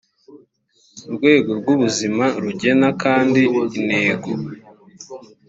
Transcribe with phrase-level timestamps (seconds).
[1.13, 3.41] rwego rw ubuzima rigena kandi
[3.79, 4.29] intego